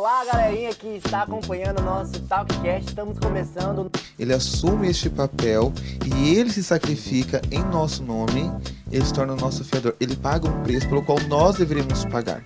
[0.00, 2.88] Olá, galerinha que está acompanhando o nosso Talkcast.
[2.88, 3.90] Estamos começando.
[4.18, 5.74] Ele assume este papel
[6.06, 8.50] e ele se sacrifica em nosso nome.
[8.90, 9.94] Ele se torna o nosso fiador.
[10.00, 12.42] Ele paga um preço pelo qual nós deveríamos pagar.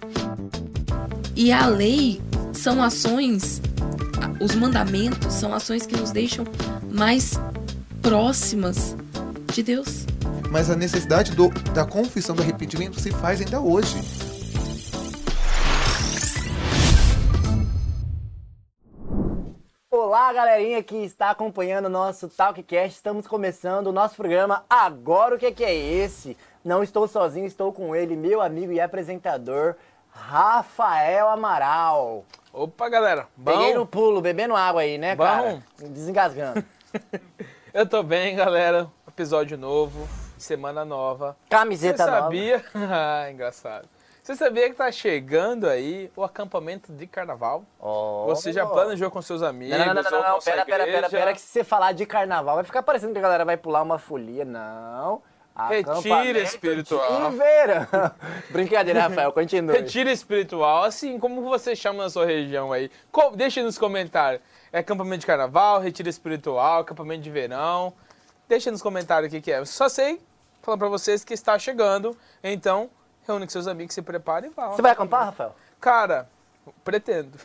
[1.37, 2.21] E a lei
[2.53, 3.63] são ações,
[4.41, 6.45] os mandamentos são ações que nos deixam
[6.91, 7.39] mais
[8.03, 8.97] próximas
[9.53, 10.07] de Deus.
[10.51, 14.24] Mas a necessidade do, da confissão, do arrependimento se faz ainda hoje.
[20.15, 22.95] Olá, galerinha que está acompanhando o nosso Talkcast.
[22.95, 26.39] Estamos começando o nosso programa Agora o que, que é esse?
[26.65, 29.75] Não estou sozinho, estou com ele, meu amigo e apresentador,
[30.13, 32.25] Rafael Amaral.
[32.53, 33.27] Opa, galera.
[33.37, 33.51] Bom?
[33.51, 35.25] Peguei no pulo, bebendo água aí, né, Bom.
[35.25, 35.65] cara?
[35.81, 36.65] Desengasgando.
[37.75, 38.89] Eu tô bem, galera.
[39.09, 40.09] Episódio novo,
[40.39, 41.37] semana nova.
[41.43, 42.21] Você Camiseta nova.
[42.21, 42.65] sabia?
[42.73, 43.89] ah, engraçado.
[44.25, 47.63] Você sabia que tá chegando aí o acampamento de carnaval?
[47.79, 48.25] Ó.
[48.25, 49.77] Você já planejou com seus amigos?
[49.77, 52.07] Não, não, não, não, não, sua pera, pera, pera, pera, que se você falar de
[52.07, 54.43] carnaval, vai ficar parecendo que a galera vai pular uma folia.
[54.47, 55.21] Não.
[55.55, 57.31] Acampamento espiritual.
[57.31, 57.87] de verão.
[58.49, 59.77] Brincadeira, Rafael, continue.
[59.77, 62.91] Retiro espiritual, assim como você chama na sua região aí.
[63.37, 64.41] Deixa nos comentários.
[64.73, 67.93] É acampamento de carnaval, retiro espiritual, acampamento de verão.
[68.49, 69.59] Deixa nos comentários o que, que é.
[69.59, 70.19] Eu só sei
[70.63, 72.17] falar pra vocês que está chegando.
[72.43, 72.89] Então,
[73.27, 74.69] reúne com seus amigos, se prepare e vá.
[74.69, 75.55] Você vai acampar, Rafael?
[75.81, 76.29] Cara,
[76.85, 77.39] pretendo.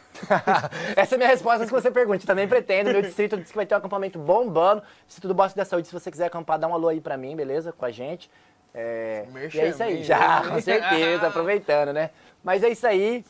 [0.95, 2.25] Essa é a minha resposta antes que você pergunte.
[2.25, 2.91] Também pretendo.
[2.91, 4.83] Meu distrito disse que vai ter um acampamento bombando.
[5.07, 7.35] Se tudo bosta da saúde, se você quiser acampar, dá um alô aí pra mim,
[7.35, 7.71] beleza?
[7.71, 8.29] Com a gente.
[8.73, 9.25] É...
[9.53, 10.03] E é isso aí.
[10.03, 11.27] Já, com certeza.
[11.27, 12.11] Aproveitando, né?
[12.43, 13.25] Mas é isso aí.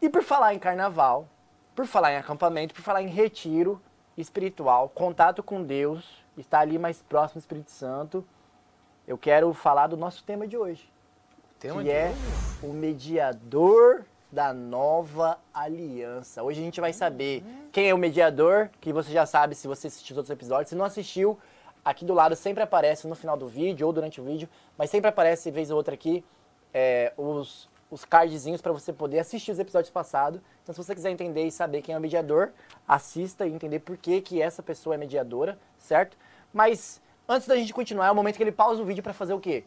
[0.00, 1.28] E por falar em carnaval,
[1.74, 3.80] por falar em acampamento, por falar em retiro
[4.16, 8.26] espiritual, contato com Deus, estar ali mais próximo do Espírito Santo,
[9.06, 10.90] eu quero falar do nosso tema de hoje.
[11.58, 12.12] Tema que é
[12.62, 16.42] o mediador da nova aliança.
[16.42, 19.86] Hoje a gente vai saber quem é o mediador, que você já sabe se você
[19.86, 20.68] assistiu os outros episódios.
[20.68, 21.38] Se não assistiu,
[21.82, 25.08] aqui do lado sempre aparece no final do vídeo ou durante o vídeo, mas sempre
[25.08, 26.22] aparece, vez ou outra aqui,
[26.74, 30.42] é, os, os cardzinhos para você poder assistir os episódios passados.
[30.62, 32.50] Então, se você quiser entender e saber quem é o mediador,
[32.86, 36.18] assista e entender por que, que essa pessoa é mediadora, certo?
[36.52, 39.32] Mas antes da gente continuar, é o momento que ele pausa o vídeo para fazer
[39.32, 39.64] o quê?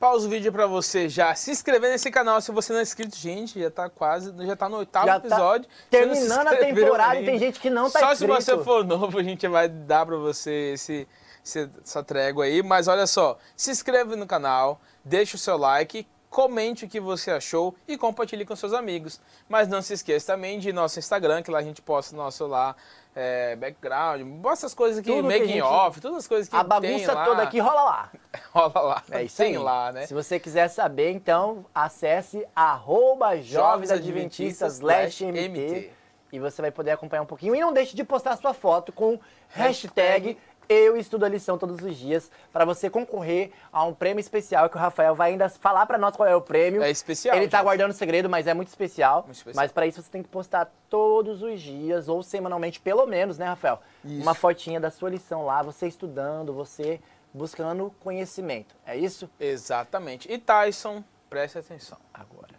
[0.00, 3.14] Pausa o vídeo pra você já se inscrever nesse canal se você não é inscrito.
[3.16, 5.68] Gente, já tá quase, já tá no oitavo Já tá episódio.
[5.70, 7.30] Se terminando a temporada e ainda.
[7.30, 8.40] tem gente que não tá Só inscrito.
[8.42, 11.06] se você for novo, a gente vai dar pra você esse,
[11.44, 12.62] esse- essa trégua aí.
[12.62, 17.30] Mas olha só, se inscreve no canal, deixa o seu like, comente o que você
[17.32, 19.20] achou e compartilhe com seus amigos.
[19.50, 22.74] Mas não se esqueça também de nosso Instagram, que lá a gente posta nosso lá
[23.14, 27.12] é, background, mostra as coisas que making gente- off, todas as coisas que A bagunça
[27.12, 27.24] lá.
[27.24, 28.10] toda aqui rola lá.
[28.52, 29.02] rola lá.
[29.10, 29.58] É isso tem aí.
[29.58, 30.06] lá, né?
[30.06, 35.90] Se você quiser saber, então, acesse arroba Jovens Adventistas MT
[36.32, 37.54] e você vai poder acompanhar um pouquinho.
[37.56, 39.18] E não deixe de postar sua foto com
[39.48, 40.38] hashtag
[40.70, 44.76] eu estudo a lição todos os dias para você concorrer a um prêmio especial que
[44.76, 46.80] o Rafael vai ainda falar para nós qual é o prêmio.
[46.80, 47.64] É especial, Ele tá gente.
[47.64, 49.24] guardando o segredo, mas é muito especial.
[49.24, 49.62] Muito especial.
[49.62, 53.46] Mas para isso você tem que postar todos os dias ou semanalmente, pelo menos, né,
[53.46, 53.80] Rafael?
[54.04, 54.22] Isso.
[54.22, 57.00] Uma fotinha da sua lição lá, você estudando, você
[57.34, 58.76] buscando conhecimento.
[58.86, 59.28] É isso?
[59.40, 60.30] Exatamente.
[60.30, 61.98] E Tyson, preste atenção.
[62.14, 62.54] Agora.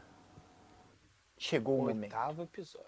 [1.38, 2.14] Chegou o momento.
[2.14, 2.88] Oitavo episódio.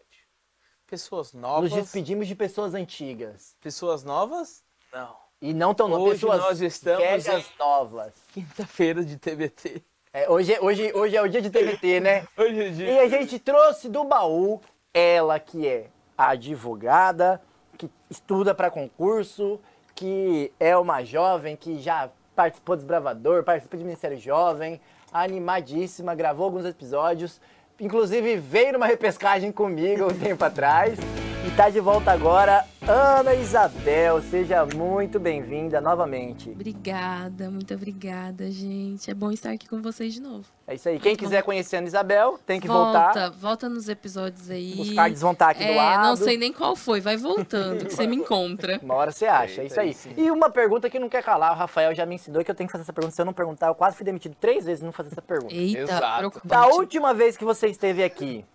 [0.85, 1.71] Pessoas novas.
[1.71, 3.55] Nos despedimos de pessoas antigas.
[3.61, 4.62] Pessoas novas?
[4.93, 5.15] Não.
[5.41, 8.13] E não tão novas, Hoje pessoas nós estamos velhas novas.
[8.31, 9.81] Quinta-feira de TBT.
[10.13, 12.27] É, hoje, é- hoje, hoje é o dia de TBT, né?
[12.37, 12.91] Hoje é dia.
[12.91, 14.61] E a gente trouxe do baú
[14.93, 17.41] ela que é advogada,
[17.77, 19.59] que estuda para concurso,
[19.95, 24.79] que é uma jovem que já participou do Desbravador, participa de Ministério Jovem,
[25.11, 27.41] animadíssima, gravou alguns episódios,
[27.79, 30.97] inclusive veio numa repescagem comigo um tempo atrás.
[31.45, 34.21] E tá de volta agora, Ana Isabel.
[34.21, 36.49] Seja muito bem-vinda novamente.
[36.49, 39.11] Obrigada, muito obrigada, gente.
[39.11, 40.45] É bom estar aqui com vocês de novo.
[40.65, 40.97] É isso aí.
[40.99, 43.29] Quem quiser conhecer a Ana Isabel, tem que volta, voltar.
[43.31, 44.79] volta nos episódios aí.
[44.79, 46.07] Os cards vão estar aqui do é, lado.
[46.07, 48.79] não sei nem qual foi, vai voltando, que você me encontra.
[48.81, 49.93] Uma hora você acha, é isso aí.
[50.15, 52.69] E uma pergunta que não quer calar, o Rafael já me ensinou que eu tenho
[52.69, 53.13] que fazer essa pergunta.
[53.13, 55.53] Se eu não perguntar, eu quase fui demitido três vezes não fazer essa pergunta.
[55.53, 56.17] Eita, Exato.
[56.19, 56.47] preocupante.
[56.47, 58.45] Da última vez que você esteve aqui,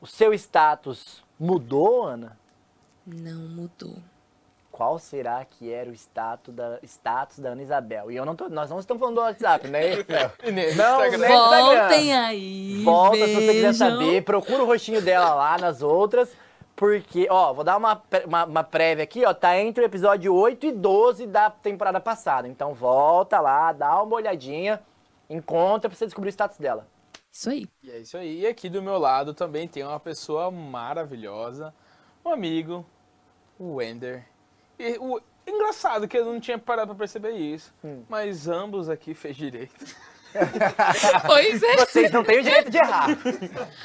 [0.00, 2.36] o seu status mudou, Ana?
[3.06, 3.96] Não mudou.
[4.70, 8.10] Qual será que era o status da, status da Ana Isabel?
[8.10, 9.80] E eu não tô, nós não estamos falando do WhatsApp, né?
[10.50, 11.08] Nem Não, né?
[11.08, 11.28] Instagram.
[11.28, 12.82] Voltem aí.
[12.84, 13.74] Volta se você quiser vejam.
[13.74, 16.30] saber, procura o rostinho dela lá nas outras.
[16.76, 20.66] Porque, ó, vou dar uma, uma, uma prévia aqui, ó, tá entre o episódio 8
[20.66, 22.48] e 12 da temporada passada.
[22.48, 24.80] Então volta lá, dá uma olhadinha,
[25.28, 26.86] encontra pra você descobrir o status dela.
[27.32, 27.68] Isso aí.
[27.82, 28.40] E é isso aí.
[28.40, 31.72] E aqui do meu lado também tem uma pessoa maravilhosa,
[32.24, 32.84] um amigo,
[33.58, 34.26] o Wender.
[34.78, 38.04] E o engraçado que eu não tinha parado pra perceber isso, Hum.
[38.08, 39.84] mas ambos aqui fez direito.
[41.26, 41.76] Pois é.
[41.76, 43.08] Vocês não têm o direito de errar.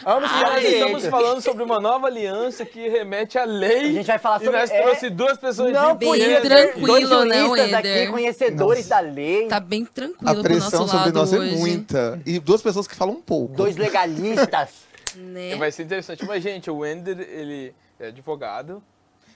[0.04, 0.74] Vamos E direito.
[0.74, 3.94] estamos falando sobre uma nova aliança que remete à A lei.
[3.94, 4.60] gente vai falar E sobre...
[4.60, 7.50] nós é, trouxe duas pessoas não de Bem tranquilo, dois né, aqui,
[7.88, 8.12] Wender?
[8.12, 11.54] conhecedores da lei, Tá bem tranquilo A pressão nosso sobre lado nós hoje.
[11.54, 12.22] é muita.
[12.26, 13.56] E duas pessoas que falam um pouco.
[13.56, 14.70] dois legalistas.
[15.16, 15.56] Né?
[15.56, 16.26] Vai ser interessante.
[16.26, 18.84] Mas, gente, o Wender, ele é advogado.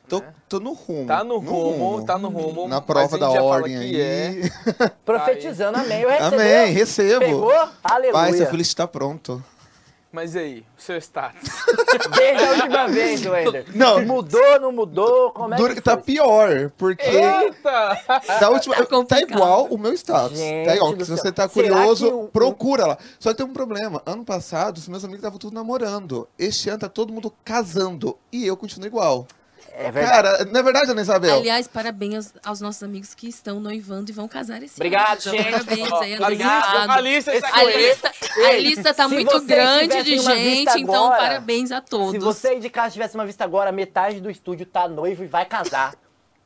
[0.09, 1.07] Tô, tô no rumo.
[1.07, 2.67] Tá no rumo, tá no rumo.
[2.67, 4.01] Na prova da ordem aí.
[4.01, 4.41] é.
[5.05, 6.01] Profetizando, amém.
[6.01, 6.35] Eu recebo.
[6.35, 7.19] Amém, recebo.
[7.19, 7.69] Pegou?
[7.83, 8.13] Aleluia.
[8.13, 9.43] Pai, seu filho está pronto.
[10.11, 11.47] Mas e aí, o seu status?
[12.17, 13.65] Desde a última vez, Wender.
[13.77, 14.03] Não.
[14.03, 15.29] Mudou, não mudou?
[15.31, 16.01] Como é Dura que tá foi?
[16.01, 18.01] pior, porque Eita!
[18.39, 19.29] da última, tá complicado.
[19.31, 20.35] igual o meu status.
[20.35, 22.97] Gente tá igual, se você tá curioso, o- procura lá.
[23.19, 24.01] Só que tem um problema.
[24.03, 26.27] Ano passado, os meus amigos estavam tudo namorando.
[26.39, 28.17] Este ano tá todo mundo casando.
[28.31, 29.27] E eu continuo igual.
[29.73, 30.11] É verdade.
[30.11, 31.37] Cara, não é verdade, Ana Isabel?
[31.37, 35.37] Aliás, parabéns aos, aos nossos amigos que estão noivando e vão casar esse Obrigado, ano.
[35.37, 35.51] Gente.
[35.51, 38.11] Parabéns aí, A lista, a lista está A lista,
[38.47, 42.11] a lista tá Se muito grande de gente, então agora, parabéns a todos.
[42.11, 45.27] Se você aí de casa tivesse uma vista agora, metade do estúdio tá noivo e
[45.27, 45.93] vai casar.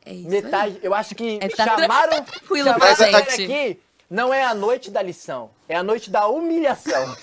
[0.06, 3.44] É isso Metade, eu acho que É, tá chamaram, tranquilo chamaram pra gente.
[3.44, 3.80] aqui,
[4.10, 7.16] não é a noite da lição, é a noite da humilhação.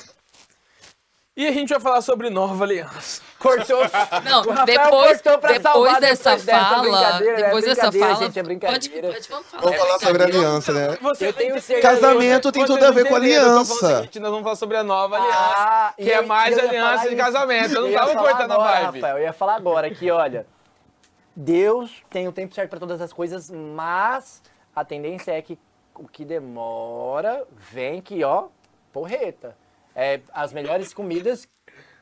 [1.40, 3.22] E a gente vai falar sobre nova aliança.
[3.38, 3.80] Cortou.
[4.22, 7.34] Não, depois, cortou pra depois salvar dessa depois dessa fala, né?
[7.34, 9.08] depois dessa Brincadeira, fala, gente, é pode, brincadeira.
[9.08, 9.62] pode, vamos falar.
[9.62, 10.98] Vamos falar sobre aliança, né?
[11.00, 11.94] Você Eu tenho certeza.
[11.94, 13.96] Casamento tem tudo a ver com aliança.
[13.96, 17.16] seguinte, nós vamos falar sobre a nova aliança, Ah, que e é mais aliança de
[17.16, 17.74] casamento.
[17.74, 19.00] Eu não tava cortando a agora, vibe.
[19.00, 20.46] Rafael, eu ia falar agora que, olha,
[21.34, 24.42] Deus tem o tempo certo para todas as coisas, mas
[24.76, 25.58] a tendência é que
[25.94, 28.48] o que demora vem que, ó,
[28.92, 29.56] porreta.
[29.94, 31.46] É, as melhores comidas,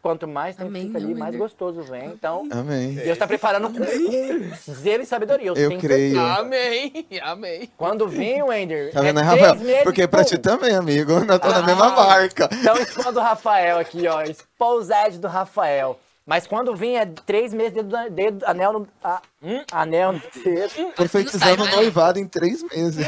[0.02, 1.38] quanto mais tempo Amém, fica ali, mais Wender.
[1.40, 2.06] gostoso vem.
[2.06, 2.94] Então, Amém.
[2.94, 5.48] Deus está preparando com, com zelo e sabedoria.
[5.48, 6.14] Eu tenho creio.
[6.14, 6.38] certeza.
[6.40, 7.70] Amém, amém.
[7.76, 9.64] Quando vem o Ender, Tá vendo, é né, três Rafael?
[9.64, 10.26] meses, Porque pra pum.
[10.28, 11.18] ti também, amigo.
[11.24, 11.62] Nós tô na Ah.
[11.62, 12.48] mesma barca.
[12.52, 14.22] Então, expondo o Rafael aqui, ó.
[14.22, 15.98] Exposed do Rafael.
[16.26, 18.88] Mas quando vem é três meses, dedo, dedo anel no.
[19.02, 19.22] a-
[19.72, 20.92] Anel no dedo.
[20.94, 21.74] Profetizando sai, né?
[21.76, 23.06] noivado em três meses.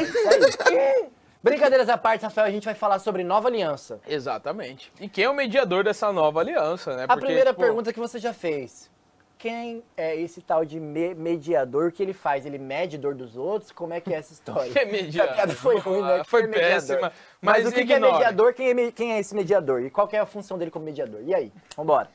[1.43, 3.99] Brincadeiras à parte, Rafael, a gente vai falar sobre nova aliança.
[4.07, 4.91] Exatamente.
[4.99, 7.03] E quem é o mediador dessa nova aliança, né?
[7.05, 8.89] A Porque, primeira tipo, pergunta que você já fez.
[9.39, 12.45] Quem é esse tal de me- mediador que ele faz?
[12.45, 13.71] Ele mede dor dos outros?
[13.71, 14.69] Como é que é essa história?
[14.71, 15.33] Que é mediador?
[15.33, 16.19] Essa piada foi ruim, né?
[16.21, 17.11] Ah, foi é péssima,
[17.41, 18.53] Mas, mas o que, que é mediador?
[18.53, 19.81] Quem é, me- quem é esse mediador?
[19.81, 21.21] E qual que é a função dele como mediador?
[21.25, 21.51] E aí?
[21.75, 22.07] Vambora.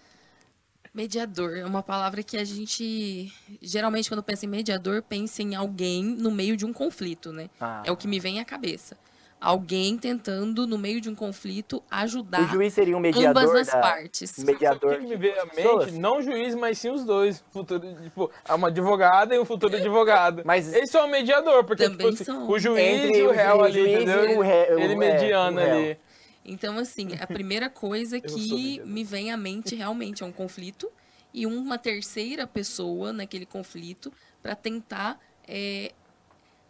[0.95, 3.31] Mediador é uma palavra que a gente,
[3.61, 7.51] geralmente, quando pensa em mediador, pensa em alguém no meio de um conflito, né?
[7.61, 7.83] Ah.
[7.85, 8.97] É o que me vem à cabeça.
[9.41, 13.67] Alguém tentando, no meio de um conflito, ajudar O juiz seria um mediador ambas as
[13.67, 14.39] da- partes.
[14.43, 14.97] Mediador.
[14.99, 15.93] que me veio à mente?
[15.93, 17.45] Não o juiz, mas sim os dois.
[17.53, 20.43] Futuro, tipo, uma advogada e um futuro advogado.
[20.45, 22.49] Mas- Eles são o mediador, porque Também tipo, assim, são.
[22.49, 24.39] o juiz Entre e o réu ali, entendeu?
[24.39, 25.77] o Ele é, mediando o réu.
[25.77, 25.99] ali.
[26.45, 30.91] Então, assim, a primeira coisa que me vem à mente realmente é um conflito
[31.35, 34.11] e uma terceira pessoa naquele conflito
[34.43, 35.93] para tentar é,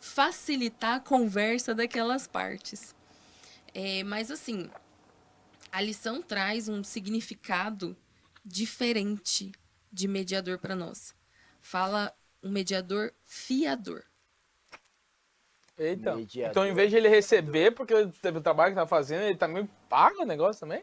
[0.01, 2.95] facilitar a conversa daquelas partes.
[3.75, 4.71] É, mas, assim,
[5.71, 7.97] a lição traz um significado
[8.45, 9.53] diferente
[9.93, 11.15] de mediador para nós.
[11.61, 14.05] Fala um mediador fiador.
[15.77, 16.15] Eita.
[16.15, 16.51] Mediador.
[16.51, 20.23] Então, em vez de ele receber, porque o trabalho que tá fazendo, ele também paga
[20.23, 20.83] o negócio também?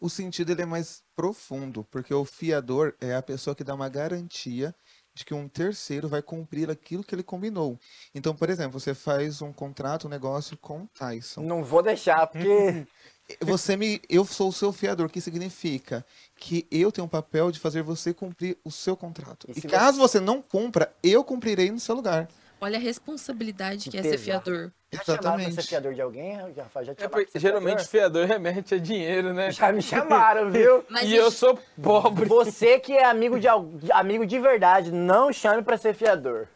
[0.00, 3.88] O sentido ele é mais profundo, porque o fiador é a pessoa que dá uma
[3.88, 4.74] garantia
[5.18, 7.78] de que um terceiro vai cumprir aquilo que ele combinou.
[8.14, 11.42] Então, por exemplo, você faz um contrato, um negócio com o Tyson.
[11.42, 12.86] Não vou deixar, porque.
[13.42, 16.02] Você me, eu sou o seu fiador, o que significa
[16.34, 19.46] que eu tenho o papel de fazer você cumprir o seu contrato.
[19.54, 22.26] E E, caso você não cumpra, eu cumprirei no seu lugar.
[22.58, 24.18] Olha a responsabilidade que é Pesado.
[24.18, 24.72] ser fiador.
[24.90, 25.54] Já chamaram pra Exatamente.
[25.54, 26.36] ser fiador de alguém?
[26.36, 28.22] Já, já É chamaram pra porque, geralmente, fiador?
[28.24, 29.50] fiador remete a dinheiro, né?
[29.50, 30.82] Já me chamaram, viu?
[30.88, 32.24] Mas e eu sou pobre.
[32.24, 33.46] Você que é amigo de,
[33.92, 36.48] amigo de verdade, não chame pra ser fiador.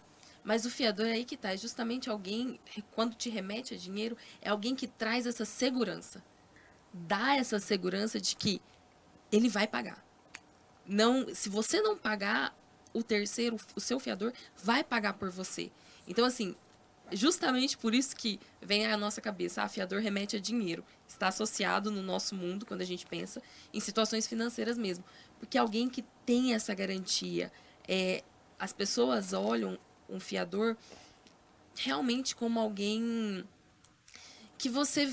[0.43, 1.53] Mas o fiador é aí que tá.
[1.53, 2.59] É justamente alguém,
[2.93, 6.23] quando te remete a dinheiro, é alguém que traz essa segurança.
[6.93, 8.63] Dá essa segurança de que
[9.31, 10.03] ele vai pagar.
[10.87, 12.57] Não, se você não pagar,
[12.95, 15.71] o terceiro, o seu fiador, vai pagar por você.
[16.09, 16.57] Então, assim,
[17.15, 20.85] justamente por isso que vem à nossa cabeça, ah, fiador remete a dinheiro.
[21.07, 23.43] Está associado no nosso mundo, quando a gente pensa
[23.73, 25.05] em situações financeiras mesmo.
[25.39, 27.53] Porque alguém que tem essa garantia,
[27.87, 28.23] é,
[28.59, 29.79] as pessoas olham
[30.09, 30.77] um fiador
[31.75, 33.45] realmente como alguém
[34.59, 35.13] que você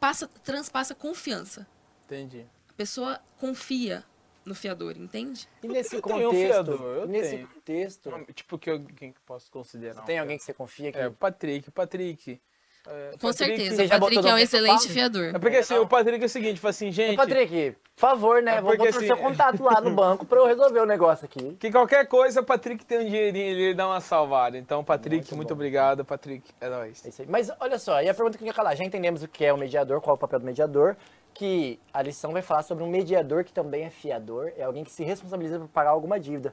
[0.00, 1.66] passa, transpassa confiança.
[2.06, 2.46] Entendi.
[2.76, 4.04] pessoa confia
[4.48, 5.46] no fiador, entende?
[5.62, 7.48] E nesse Eu tenho um contexto, fiador, eu nesse tenho.
[7.48, 10.02] contexto, Tipo, que eu, quem que posso considerar?
[10.02, 12.40] tem alguém que você confia que É, o Patrick, o Patrick.
[12.86, 13.34] É, Com Patrick-
[13.68, 13.84] certeza.
[13.96, 14.94] O Patrick é um excelente fala?
[14.94, 15.24] fiador.
[15.34, 18.40] É porque assim, o Patrick é o seguinte, fala assim, Ô, gente, Patrick, por favor,
[18.42, 18.56] né?
[18.56, 21.26] É Vou botar o assim, seu contato lá no banco pra eu resolver o negócio
[21.26, 21.54] aqui.
[21.60, 24.56] que qualquer coisa, o Patrick tem um dinheirinho ali, ele dá uma salvada.
[24.56, 26.48] Então, Patrick, Muito muito, obrigado, Patrick.
[26.60, 27.04] É nóis.
[27.04, 27.28] É isso aí.
[27.28, 29.52] Mas olha só, e a pergunta que eu ia calar, já entendemos o que é
[29.52, 30.96] o mediador, qual é o papel do mediador,
[31.38, 34.90] que a lição vai falar sobre um mediador que também é fiador, é alguém que
[34.90, 36.52] se responsabiliza por pagar alguma dívida.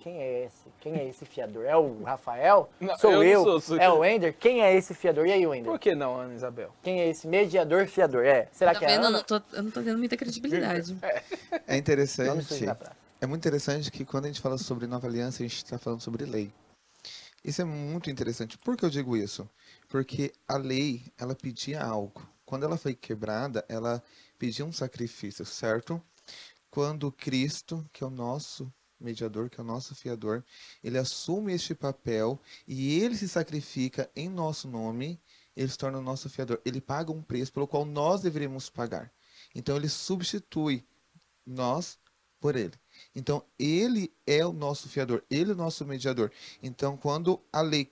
[0.00, 0.68] Quem é esse?
[0.80, 1.64] Quem é esse fiador?
[1.64, 2.70] É o Rafael?
[2.78, 3.42] Não, sou eu eu?
[3.42, 4.36] sou, sou- É o Wender?
[4.38, 5.26] Quem é esse fiador?
[5.26, 5.72] E aí, Wender?
[5.72, 6.70] Por que não, Ana Isabel?
[6.82, 8.24] Quem é esse mediador fiador?
[8.24, 9.02] É, será Tá que é a vendo?
[9.02, 9.16] Eu Ana?
[9.18, 10.96] não, tô, eu não tô tendo muita credibilidade.
[11.66, 12.64] É Nome interessante.
[13.20, 16.02] É muito interessante que quando a gente fala sobre nova aliança, a gente está falando
[16.02, 16.52] sobre lei.
[17.42, 18.58] Isso é muito interessante.
[18.58, 19.48] Por que eu digo isso?
[19.88, 22.22] Porque a lei, ela pedia algo.
[22.44, 24.00] Quando ela foi quebrada, ela
[24.38, 26.02] pedia um sacrifício, certo?
[26.70, 30.42] Quando Cristo, que é o nosso mediador, que é o nosso fiador,
[30.82, 35.20] ele assume este papel e ele se sacrifica em nosso nome,
[35.56, 36.60] ele se torna o nosso fiador.
[36.64, 39.12] Ele paga um preço pelo qual nós deveríamos pagar.
[39.54, 40.84] Então ele substitui
[41.46, 41.98] nós
[42.40, 42.74] por ele.
[43.14, 46.30] Então, ele é o nosso fiador, ele é o nosso mediador.
[46.62, 47.90] Então, quando a lei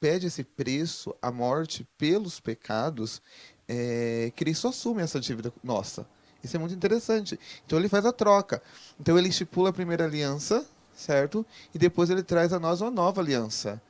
[0.00, 3.22] pede esse preço, a morte pelos pecados,
[3.68, 6.06] é, Cristo assume essa dívida nossa.
[6.42, 7.38] Isso é muito interessante.
[7.64, 8.60] Então, ele faz a troca.
[8.98, 11.46] Então, ele estipula a primeira aliança, certo?
[11.72, 13.80] E depois ele traz a nós uma nova aliança.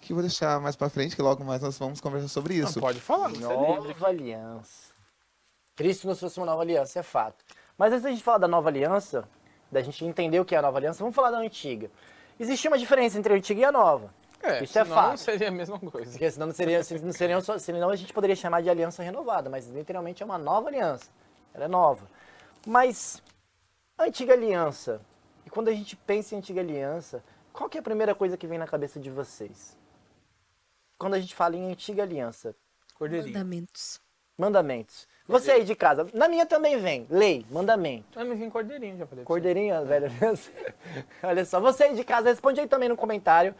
[0.00, 2.68] Que eu vou deixar mais para frente, que logo mais nós vamos conversar sobre Não,
[2.68, 2.80] isso.
[2.80, 3.48] pode falar, você é.
[3.48, 4.92] Nova aliança.
[5.74, 7.44] Cristo nos trouxe uma nova aliança, é fato.
[7.76, 9.28] Mas antes da gente falar da nova aliança,
[9.70, 11.90] da gente entender o que é a nova aliança, vamos falar da antiga.
[12.38, 14.14] Existia uma diferença entre a antiga e a nova.
[14.46, 15.18] É, Isso é senão fato.
[15.18, 16.10] seria a mesma coisa.
[16.10, 19.50] Porque senão não seria, se- não seria senão a gente poderia chamar de aliança renovada,
[19.50, 21.10] mas literalmente é uma nova aliança.
[21.52, 22.06] Ela é nova.
[22.66, 23.22] Mas
[23.98, 25.00] a antiga aliança,
[25.44, 27.22] e quando a gente pensa em antiga aliança,
[27.52, 29.76] qual que é a primeira coisa que vem na cabeça de vocês?
[30.98, 32.54] Quando a gente fala em antiga aliança,
[32.94, 33.32] Cordeirinho.
[33.34, 34.00] Mandamentos.
[34.38, 35.08] mandamentos.
[35.28, 38.06] Você aí de casa, na minha também vem, lei, mandamento.
[38.14, 39.24] Vai me vir cordeirinho, já falei.
[39.24, 40.06] Cordeirinha, velho.
[41.22, 43.54] Olha só, você aí de casa, responde aí também no comentário.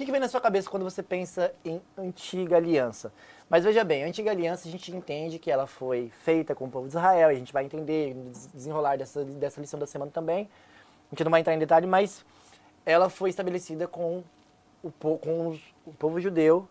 [0.00, 3.12] Que, que vem na sua cabeça quando você pensa em antiga aliança?
[3.50, 6.70] Mas veja bem, a antiga aliança a gente entende que ela foi feita com o
[6.70, 8.16] povo de Israel, e a gente vai entender,
[8.54, 10.48] desenrolar dessa, dessa lição da semana também.
[11.08, 12.24] A gente não vai entrar em detalhe, mas
[12.86, 14.24] ela foi estabelecida com
[14.82, 16.66] o, com os- o povo judeu,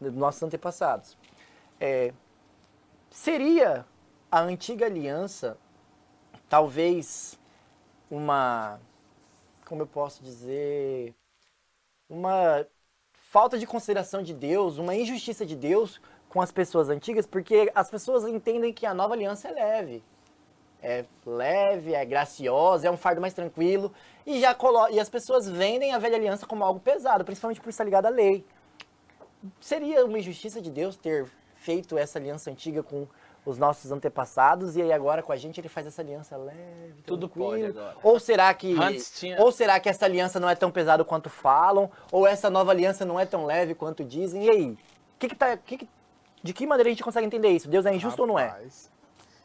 [0.00, 1.18] dos nossos antepassados.
[1.80, 2.12] É,
[3.10, 3.84] seria
[4.30, 5.58] a antiga aliança
[6.48, 7.36] talvez
[8.08, 8.78] uma
[9.66, 11.16] como eu posso dizer
[12.10, 12.66] uma
[13.14, 17.88] falta de consideração de Deus, uma injustiça de Deus com as pessoas antigas, porque as
[17.88, 20.02] pessoas entendem que a nova aliança é leve.
[20.82, 23.92] É leve, é graciosa, é um fardo mais tranquilo
[24.26, 27.68] e já colo e as pessoas vendem a velha aliança como algo pesado, principalmente por
[27.68, 28.44] estar ligado à lei.
[29.60, 33.06] Seria uma injustiça de Deus ter feito essa aliança antiga com
[33.44, 37.28] os nossos antepassados e aí agora com a gente ele faz essa aliança leve, Tudo
[37.28, 37.50] tranquilo?
[37.50, 37.96] pode agora.
[38.02, 41.28] Ou será que Antes tinha- ou será que essa aliança não é tão pesada quanto
[41.30, 41.90] falam?
[42.12, 44.44] Ou essa nova aliança não é tão leve quanto dizem?
[44.44, 44.78] E aí?
[45.18, 45.88] Que que tá, que que-
[46.42, 47.68] de que maneira a gente consegue entender isso?
[47.68, 48.46] Deus é injusto ou não é?
[48.46, 48.90] Rapaz,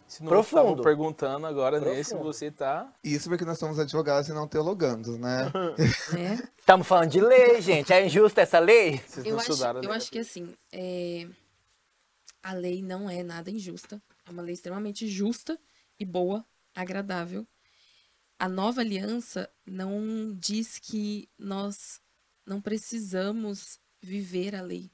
[0.07, 0.83] Se não Profundo.
[0.83, 1.97] perguntando agora Profundo.
[1.97, 2.87] nesse, você tá...
[3.03, 5.51] Isso porque nós somos advogados e não teologandos, né?
[6.13, 6.47] Né?
[6.59, 7.91] Estamos falando de lei, gente.
[7.91, 9.01] É injusta essa lei?
[9.07, 9.95] Vocês Eu não acho, estudaram, eu né?
[9.95, 11.27] acho que assim, é,
[12.45, 13.99] a lei não é nada injusta.
[14.23, 15.59] É uma lei extremamente justa
[15.99, 17.47] e boa, agradável.
[18.37, 21.99] A nova aliança não diz que nós
[22.45, 24.91] não precisamos viver a lei.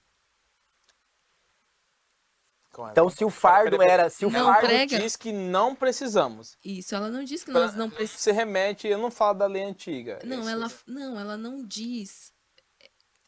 [2.73, 2.91] Ela.
[2.91, 4.97] Então, se o fardo era, se o Não, fardo prega.
[4.97, 6.57] diz que não precisamos.
[6.63, 8.37] Isso, ela não diz que nós não Você precisamos.
[8.37, 10.19] remete, eu não falo da lei antiga.
[10.23, 12.31] Não, ela, não, ela não diz.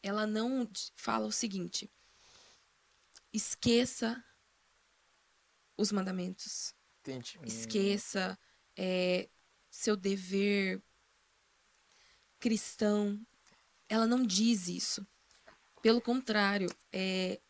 [0.02, 0.66] Ela não
[0.96, 1.92] fala o seguinte:
[3.34, 4.24] esqueça
[5.76, 6.74] os mandamentos.
[7.02, 7.38] Entendi.
[7.44, 8.40] esqueça
[8.78, 9.30] é,
[9.70, 10.82] seu dever
[12.40, 13.20] cristão.
[13.90, 15.06] Ela não diz isso.
[15.82, 17.42] Pelo contrário, é,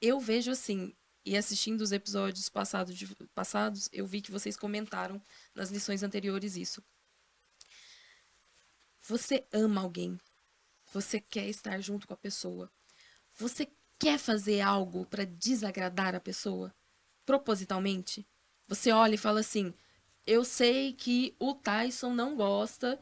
[0.00, 5.22] eu vejo assim, e assistindo os episódios passados, de- passados, eu vi que vocês comentaram
[5.54, 6.84] nas lições anteriores isso.
[9.02, 10.18] Você ama alguém.
[10.92, 12.70] Você quer estar junto com a pessoa.
[13.38, 16.72] Você quer fazer algo para desagradar a pessoa?
[17.30, 18.26] propositalmente,
[18.66, 19.72] você olha e fala assim:
[20.26, 22.98] eu sei que o Tyson não gosta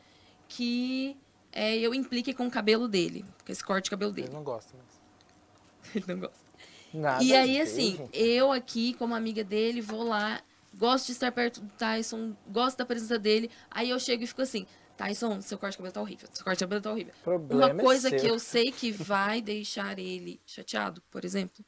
[0.47, 1.17] que
[1.51, 4.35] é, eu implique com o cabelo dele, com esse corte de cabelo Ele dele.
[4.35, 5.95] não gosta, mas...
[5.97, 6.47] Ele não gosta.
[6.93, 8.11] Nada e aí, assim, gente.
[8.13, 10.43] eu aqui, como amiga dele, vou lá
[10.75, 13.51] gosto de estar perto do Tyson, gosto da presença dele.
[13.71, 14.67] Aí eu chego e fico assim,
[14.99, 17.15] Tyson, seu corte de cabelo tá horrível, seu corte de cabelo tá horrível.
[17.23, 18.19] Problema Uma é coisa seu.
[18.19, 21.65] que eu sei que vai deixar ele chateado, por exemplo.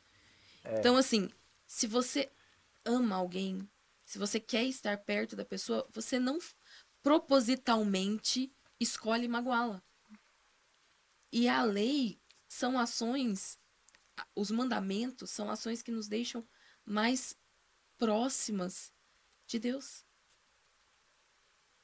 [0.64, 1.30] Então, assim,
[1.64, 2.28] se você
[2.84, 3.70] ama alguém,
[4.04, 6.38] se você quer estar perto da pessoa, você não
[7.04, 9.80] propositalmente escolhe magoá-la.
[11.32, 13.56] E a lei são ações,
[14.34, 16.44] os mandamentos são ações que nos deixam
[16.84, 17.38] mais
[17.96, 18.92] próximas
[19.46, 20.04] de Deus.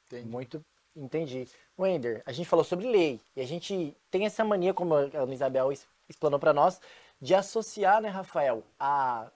[0.06, 0.28] Entendi.
[0.28, 0.64] Muito
[0.96, 1.48] entendi.
[1.78, 5.34] Wender, a gente falou sobre lei e a gente tem essa mania, como a Ana
[5.34, 5.70] Isabel
[6.08, 6.80] explanou para nós,
[7.20, 9.30] de associar, né, Rafael, a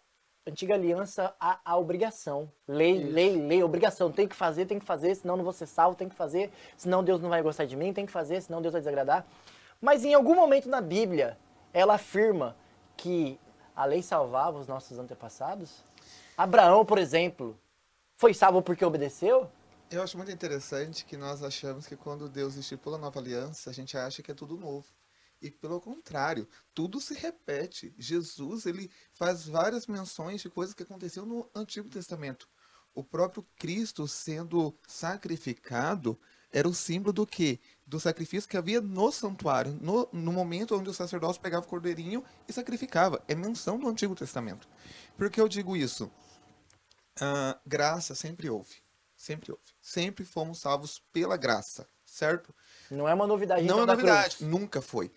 [0.46, 2.50] antiga aliança à, à obrigação.
[2.66, 3.12] Lei, Isso.
[3.12, 4.10] lei, lei, obrigação.
[4.10, 7.04] Tem que fazer, tem que fazer, senão não vou ser salvo, tem que fazer, senão
[7.04, 9.26] Deus não vai gostar de mim, tem que fazer, senão Deus vai desagradar.
[9.80, 11.38] Mas em algum momento na Bíblia,
[11.72, 12.56] ela afirma
[12.96, 13.38] que
[13.74, 15.82] a lei salvava os nossos antepassados.
[16.36, 17.58] Abraão, por exemplo,
[18.16, 19.50] foi salvo porque obedeceu?
[19.90, 23.72] Eu acho muito interessante que nós achamos que quando Deus estipula a nova aliança, a
[23.72, 24.86] gente acha que é tudo novo.
[25.42, 27.92] E pelo contrário, tudo se repete.
[27.98, 32.48] Jesus, ele faz várias menções de coisas que aconteceram no Antigo Testamento.
[32.94, 36.16] O próprio Cristo sendo sacrificado
[36.52, 37.58] era o símbolo do quê?
[37.84, 42.22] Do sacrifício que havia no santuário, no, no momento onde o sacerdócio pegava o cordeirinho
[42.46, 43.24] e sacrificava.
[43.26, 44.68] É menção do Antigo Testamento.
[45.16, 46.08] Por que eu digo isso?
[47.20, 48.88] Ah, graça sempre houve.
[49.20, 49.64] Sempre houve.
[49.82, 52.54] Sempre fomos salvos pela graça, certo?
[52.90, 53.66] Não é uma novidade.
[53.66, 54.50] Não então, é da novidade, cruz.
[54.50, 55.12] nunca foi.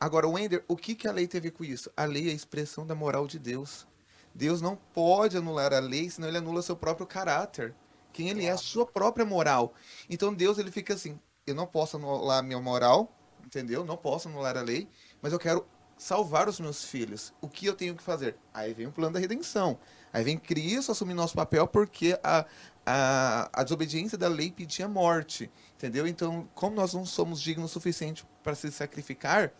[0.00, 1.88] Agora, Wender, o que, que a lei teve com isso?
[1.96, 3.86] A lei é a expressão da moral de Deus.
[4.34, 7.72] Deus não pode anular a lei, senão ele anula seu próprio caráter.
[8.12, 9.72] Quem ele é, a sua própria moral.
[10.10, 13.84] Então Deus ele fica assim, eu não posso anular a minha moral, entendeu?
[13.84, 14.88] Não posso anular a lei,
[15.22, 15.64] mas eu quero
[15.96, 17.32] salvar os meus filhos.
[17.40, 18.36] O que eu tenho que fazer?
[18.52, 19.78] Aí vem o plano da redenção.
[20.12, 22.46] Aí vem Cristo assumir nosso papel porque a,
[22.86, 26.06] a, a desobediência da lei pedia morte, entendeu?
[26.06, 29.52] Então, como nós não somos dignos o suficiente para se sacrificar,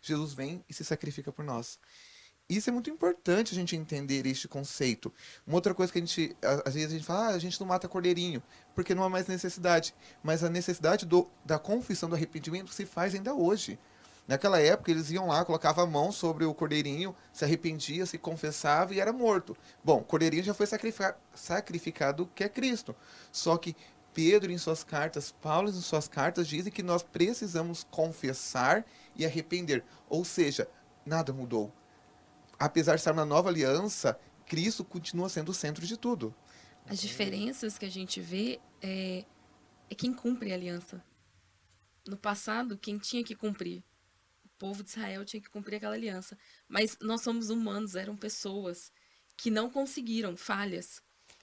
[0.00, 1.78] Jesus vem e se sacrifica por nós.
[2.48, 5.12] Isso é muito importante a gente entender este conceito.
[5.46, 7.66] Uma outra coisa que a gente, às vezes a gente fala, ah, a gente não
[7.66, 8.42] mata cordeirinho,
[8.74, 9.94] porque não há mais necessidade.
[10.20, 13.78] Mas a necessidade do, da confissão do arrependimento se faz ainda hoje.
[14.30, 18.94] Naquela época, eles iam lá, colocavam a mão sobre o cordeirinho, se arrependia, se confessava
[18.94, 19.56] e era morto.
[19.82, 22.94] Bom, o cordeirinho já foi sacrifica- sacrificado, que é Cristo.
[23.32, 23.74] Só que
[24.14, 29.82] Pedro, em suas cartas, Paulo, em suas cartas, dizem que nós precisamos confessar e arrepender.
[30.08, 30.68] Ou seja,
[31.04, 31.72] nada mudou.
[32.56, 34.16] Apesar de estar na nova aliança,
[34.46, 36.32] Cristo continua sendo o centro de tudo.
[36.86, 39.24] As diferenças que a gente vê é,
[39.90, 41.02] é quem cumpre a aliança.
[42.06, 43.82] No passado, quem tinha que cumprir?
[44.60, 46.36] O povo de Israel tinha que cumprir aquela aliança.
[46.68, 48.92] Mas nós somos humanos, eram pessoas
[49.34, 51.00] que não conseguiram, falhas.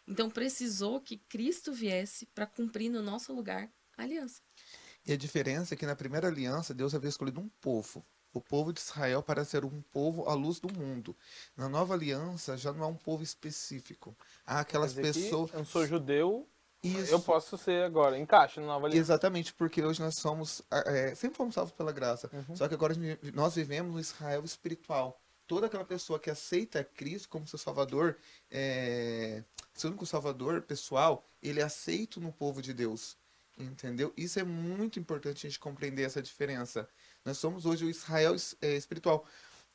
[0.08, 4.40] Então precisou que Cristo viesse para cumprir no nosso lugar a aliança.
[5.04, 8.06] E a diferença é que na primeira aliança, Deus havia escolhido um povo.
[8.32, 11.18] O povo de Israel para ser um povo à luz do mundo.
[11.56, 14.16] Na nova aliança, já não é um povo específico.
[14.46, 15.52] Há aquelas pessoas.
[15.52, 16.48] Eu sou judeu,
[16.84, 17.12] Isso.
[17.12, 18.18] eu posso ser agora.
[18.18, 19.02] Encaixa na nova aliança.
[19.02, 22.30] Exatamente, porque hoje nós somos, é, sempre fomos salvos pela graça.
[22.32, 22.56] Uhum.
[22.56, 22.94] Só que agora
[23.34, 25.20] nós vivemos no Israel espiritual.
[25.48, 28.18] Toda aquela pessoa que aceita Cristo como seu Salvador,
[28.52, 33.18] é, seu único Salvador pessoal, ele é aceito no povo de Deus.
[33.58, 34.14] Entendeu?
[34.16, 36.88] Isso é muito importante a gente compreender essa diferença.
[37.26, 39.26] Nós somos hoje o Israel é, espiritual.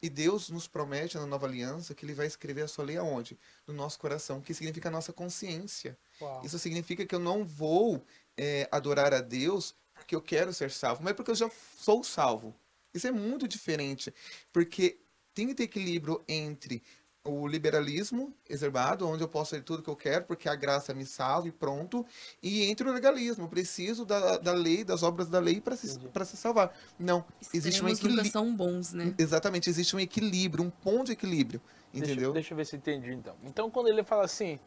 [0.01, 3.39] E Deus nos promete na nova aliança que ele vai escrever a sua lei aonde?
[3.67, 5.97] No nosso coração, que significa a nossa consciência.
[6.23, 6.43] Uau.
[6.45, 8.05] Isso significa que eu não vou
[8.37, 12.55] é, adorar a Deus porque eu quero ser salvo, mas porque eu já sou salvo.
[12.95, 14.13] Isso é muito diferente,
[14.53, 14.99] porque
[15.35, 16.83] tem que ter equilíbrio entre
[17.25, 21.07] o liberalismo exacerbado, onde eu posso fazer tudo que eu quero porque a graça me
[21.07, 22.05] salva e pronto,
[22.43, 23.45] e entre o legalismo.
[23.45, 26.77] Eu preciso da, da lei, das obras da lei para se, se salvar.
[26.99, 28.33] Não, existe um Extremos equilíbrio.
[28.33, 29.15] são bons, né?
[29.17, 31.63] Exatamente, existe um equilíbrio, um ponto de equilíbrio.
[31.93, 32.33] Deixa, Entendeu?
[32.33, 33.37] deixa eu ver se eu entendi então.
[33.45, 34.59] Então, quando ele fala assim,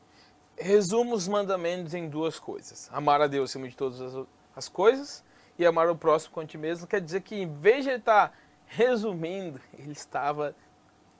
[0.57, 5.23] resuma os mandamentos em duas coisas: amar a Deus acima de todas as, as coisas
[5.57, 6.87] e amar o próximo com ti mesmo.
[6.87, 10.55] Quer dizer que, em vez de ele estar resumindo, ele estava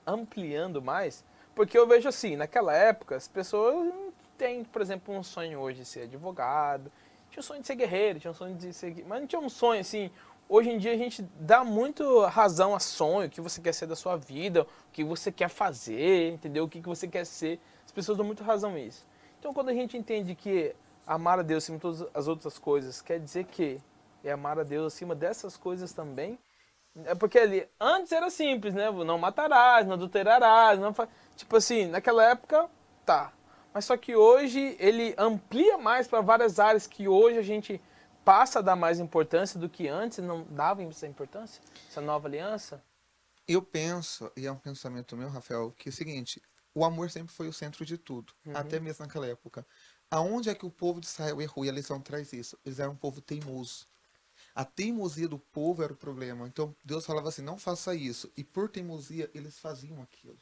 [0.06, 1.24] ampliando mais.
[1.54, 3.92] Porque eu vejo assim, naquela época, as pessoas
[4.36, 6.92] têm, por exemplo, um sonho hoje de ser advogado,
[7.30, 9.04] tinha um sonho de ser guerreiro, tinha um sonho de ser.
[9.06, 10.10] Mas não tinha um sonho assim.
[10.48, 13.86] Hoje em dia a gente dá muito razão a sonho, o que você quer ser
[13.86, 16.64] da sua vida, o que você quer fazer, entendeu?
[16.64, 17.58] O que você quer ser.
[17.84, 19.04] As pessoas dão muito razão a isso.
[19.46, 20.74] Então quando a gente entende que
[21.06, 23.80] amar a Deus acima de todas as outras coisas, quer dizer que
[24.24, 26.36] é amar a Deus acima dessas coisas também,
[27.04, 28.90] é porque ali, antes era simples, né?
[28.90, 31.08] Não matarás, não adulterarás, não fa...
[31.36, 32.68] Tipo assim, naquela época,
[33.04, 33.32] tá.
[33.72, 37.80] mas só que hoje ele amplia mais para várias áreas que hoje a gente
[38.24, 41.62] passa a dar mais importância do que antes não dava essa importância?
[41.88, 42.82] Essa nova aliança?
[43.46, 46.42] Eu penso, e é um pensamento meu, Rafael, que é o seguinte:
[46.76, 49.66] o amor sempre foi o centro de tudo, até mesmo naquela época.
[50.10, 51.64] Aonde é que o povo de Israel errou?
[51.64, 52.58] E a lição traz isso.
[52.66, 53.86] Eles eram um povo teimoso.
[54.54, 56.46] A teimosia do povo era o problema.
[56.46, 58.30] Então Deus falava assim: não faça isso.
[58.36, 60.38] E por teimosia, eles faziam aquilo.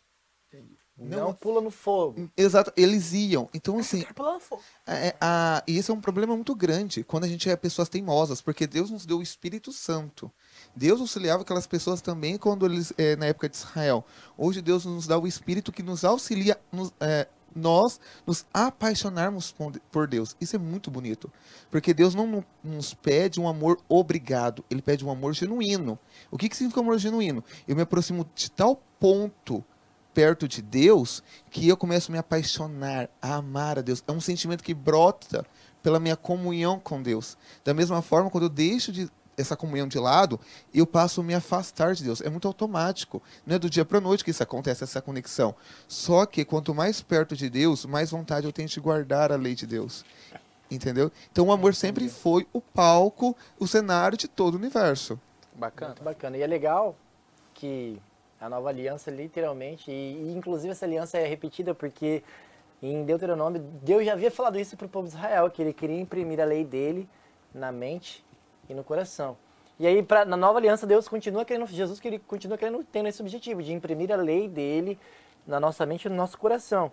[0.96, 2.30] Não, pula no fogo.
[2.36, 3.48] Exato, eles iam.
[3.52, 4.62] Então, assim, Pulando fogo.
[4.86, 8.40] é, a, e isso é um problema muito grande quando a gente é pessoas teimosas,
[8.40, 10.30] porque Deus nos deu o Espírito Santo.
[10.76, 14.04] Deus auxiliava aquelas pessoas também quando eles, é, na época de Israel.
[14.36, 19.52] Hoje Deus nos dá o Espírito que nos auxilia, nos, é, nós nos apaixonarmos
[19.90, 20.36] por- Deus.
[20.40, 21.30] Isso é muito bonito,
[21.70, 25.98] porque Deus não no- nos pede um amor obrigado, Ele pede um amor genuíno.
[26.30, 27.44] O que, que significa amor genuíno?
[27.68, 29.64] Eu me aproximo de tal ponto
[30.12, 34.02] perto de Deus que eu começo a me apaixonar, a amar a Deus.
[34.06, 35.44] É um sentimento que brota
[35.82, 37.36] pela minha comunhão com Deus.
[37.64, 40.38] Da mesma forma, quando eu deixo de essa comunhão de lado,
[40.72, 42.20] eu passo a me afastar de Deus.
[42.20, 43.22] É muito automático.
[43.46, 45.54] Não é do dia para noite que isso acontece, essa conexão.
[45.88, 49.54] Só que quanto mais perto de Deus, mais vontade eu tenho de guardar a lei
[49.54, 50.04] de Deus.
[50.70, 51.10] Entendeu?
[51.30, 55.20] Então o amor sempre foi o palco, o cenário de todo o universo.
[55.54, 55.90] Bacana.
[55.90, 56.36] Muito bacana.
[56.36, 56.96] E é legal
[57.52, 58.00] que
[58.40, 62.22] a nova aliança, literalmente, e, e inclusive essa aliança é repetida porque
[62.82, 65.98] em Deuteronômio, Deus já havia falado isso para o povo de Israel, que ele queria
[65.98, 67.08] imprimir a lei dele
[67.54, 68.23] na mente
[68.68, 69.36] e no coração.
[69.78, 73.08] E aí, pra, na nova aliança, Deus continua querendo, Jesus que ele continua querendo, tendo
[73.08, 74.98] esse objetivo, de imprimir a lei dele
[75.46, 76.92] na nossa mente e no nosso coração.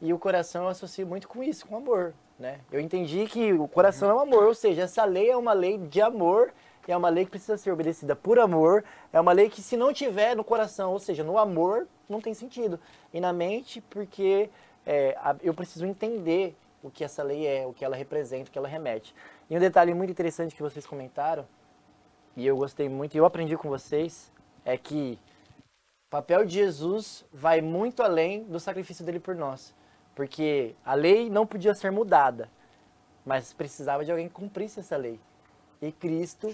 [0.00, 2.60] E o coração eu associo muito com isso, com amor, né?
[2.72, 5.78] Eu entendi que o coração é o amor, ou seja, essa lei é uma lei
[5.78, 6.52] de amor,
[6.88, 9.92] é uma lei que precisa ser obedecida por amor, é uma lei que se não
[9.92, 12.80] tiver no coração, ou seja, no amor, não tem sentido.
[13.12, 14.50] E na mente, porque
[14.86, 18.58] é, eu preciso entender o que essa lei é, o que ela representa, o que
[18.58, 19.14] ela remete.
[19.48, 21.46] E um detalhe muito interessante que vocês comentaram,
[22.36, 24.30] e eu gostei muito, e eu aprendi com vocês,
[24.66, 25.18] é que
[26.06, 29.74] o papel de Jesus vai muito além do sacrifício dele por nós.
[30.14, 32.50] Porque a lei não podia ser mudada,
[33.24, 35.18] mas precisava de alguém que cumprisse essa lei.
[35.80, 36.48] E Cristo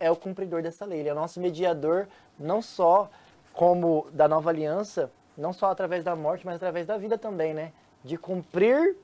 [0.00, 1.00] é o cumpridor dessa lei.
[1.00, 3.08] Ele é o nosso mediador, não só
[3.52, 7.72] como da nova aliança, não só através da morte, mas através da vida também, né?
[8.04, 8.96] De cumprir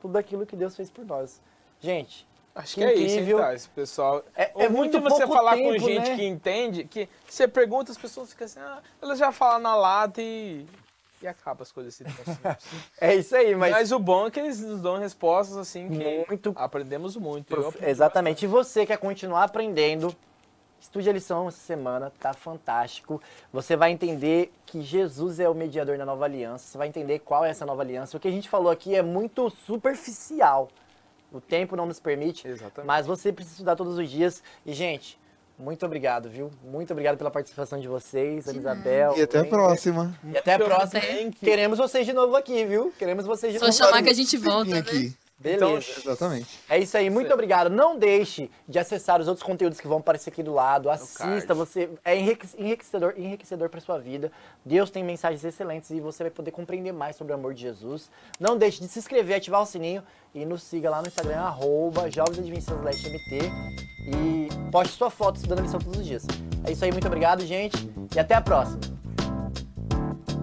[0.00, 1.40] tudo aquilo que Deus fez por nós.
[1.80, 3.38] Gente, Acho Que que, é isso, hein, incrível.
[3.38, 4.24] Thais, pessoal.
[4.34, 6.16] É- é muito você falar com tempo, gente né?
[6.16, 10.20] que entende, que você pergunta, as pessoas ficam assim, ah, elas já falam na lata
[10.20, 10.66] e,
[11.22, 12.04] e acaba as coisas assim.
[12.10, 12.36] simples.
[13.00, 13.70] é isso aí, Mas...
[13.70, 17.46] mas, o bom é que eles nos dão respostas assim que muito aprendemos muito.
[17.54, 18.44] Prof- Exatamente.
[18.44, 20.14] E você quer continuar aprendendo,
[20.80, 23.20] estude a lição essa semana, tá fantástico.
[23.52, 27.44] Você vai entender que Jesus é o mediador da nova aliança, você vai entender qual
[27.44, 28.16] é essa nova aliança.
[28.16, 30.68] O que a gente falou aqui é muito superficial.
[31.32, 32.86] O tempo não nos permite, Exatamente.
[32.86, 34.42] mas você precisa estudar todos os dias.
[34.66, 35.16] E, gente,
[35.56, 36.50] muito obrigado, viu?
[36.64, 39.14] Muito obrigado pela participação de vocês, De Elisabel.
[39.16, 40.18] E até a próxima.
[40.24, 41.00] E até a próxima.
[41.38, 42.92] Queremos vocês de novo aqui, viu?
[42.98, 44.04] Queremos vocês de Só novo chamar aqui.
[44.04, 44.78] que a gente volta, né?
[44.78, 45.14] aqui.
[45.40, 45.64] Beleza.
[45.64, 46.60] Então, Exatamente.
[46.68, 47.32] É isso aí, muito Sim.
[47.32, 47.70] obrigado.
[47.70, 50.90] Não deixe de acessar os outros conteúdos que vão aparecer aqui do lado.
[50.90, 54.30] Assista, você é enrique- enriquecedor, enriquecedor para sua vida.
[54.64, 58.10] Deus tem mensagens excelentes e você vai poder compreender mais sobre o amor de Jesus.
[58.38, 60.02] Não deixe de se inscrever, ativar o sininho
[60.34, 63.50] e nos siga lá no Instagram arroba jovensadventistas.mt
[64.06, 66.26] e poste sua foto estudando a lição todos os dias.
[66.66, 68.99] É isso aí, muito obrigado, gente, e até a próxima.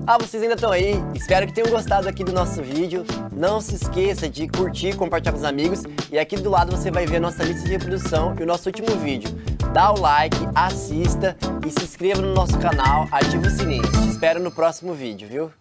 [0.10, 0.94] Ah, vocês ainda estão aí?
[1.14, 3.04] Espero que tenham gostado aqui do nosso vídeo.
[3.30, 5.84] Não se esqueça de curtir, compartilhar com os amigos.
[6.10, 8.70] E aqui do lado você vai ver a nossa lista de reprodução e o nosso
[8.70, 9.30] último vídeo.
[9.74, 11.36] Dá o like, assista
[11.68, 13.84] e se inscreva no nosso canal, ative o sininho.
[13.84, 15.52] Te espero no próximo vídeo, viu?